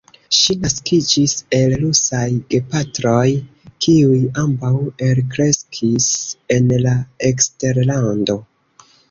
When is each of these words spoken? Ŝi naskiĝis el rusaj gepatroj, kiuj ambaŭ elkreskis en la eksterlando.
Ŝi 0.35 0.53
naskiĝis 0.61 1.33
el 1.57 1.75
rusaj 1.81 2.21
gepatroj, 2.53 3.25
kiuj 3.87 4.17
ambaŭ 4.45 4.73
elkreskis 5.09 6.09
en 6.59 6.75
la 6.89 6.97
eksterlando. 7.31 8.41